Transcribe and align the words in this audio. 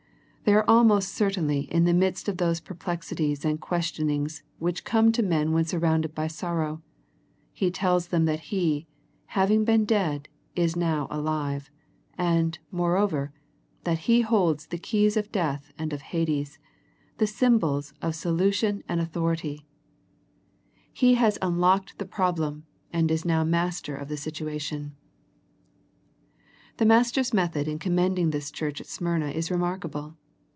They 0.43 0.55
are 0.55 0.69
almost 0.69 1.13
certainly 1.13 1.61
in 1.71 1.85
the 1.85 1.93
midst 1.93 2.27
of 2.27 2.35
those 2.35 2.59
perplexities 2.59 3.45
and 3.45 3.61
questionings 3.61 4.43
which 4.59 4.83
come 4.83 5.13
to 5.13 5.23
men 5.23 5.53
when 5.53 5.63
surrounded 5.63 6.13
by 6.15 6.27
sorrow. 6.27 6.81
He 7.53 7.69
tells 7.71 8.07
them 8.07 8.25
that 8.25 8.41
He, 8.41 8.85
having 9.27 9.63
been 9.63 9.85
dead, 9.85 10.27
is 10.55 10.75
now 10.75 11.07
alive; 11.11 11.69
and, 12.17 12.57
moreover, 12.71 13.31
that 13.85 13.99
He 13.99 14.21
holds 14.21 14.65
the 14.67 14.77
keys 14.79 15.15
of 15.15 15.31
death 15.31 15.71
and 15.77 15.93
of 15.93 16.01
Hades, 16.01 16.57
the 17.17 17.27
symbols 17.27 17.93
of 18.01 18.15
solution 18.15 18.83
and 18.89 18.99
au 18.99 19.05
The 19.05 19.09
Smyrna 19.11 19.25
Letter 19.27 19.35
59 19.35 19.61
thority. 19.61 19.65
He 20.91 21.13
has 21.15 21.39
unlocked 21.41 21.97
the 21.99 22.05
problem 22.05 22.65
and 22.91 23.09
is 23.11 23.23
now 23.23 23.43
Master 23.45 23.95
of 23.95 24.09
the 24.09 24.17
situation. 24.17 24.95
The 26.77 26.85
Master's 26.85 27.31
method 27.33 27.67
in 27.69 27.77
commending 27.79 28.31
this 28.31 28.49
church 28.51 28.81
at 28.81 28.87
Smyrna 28.87 29.29
is 29.29 29.49
remarkable. 29.51 30.17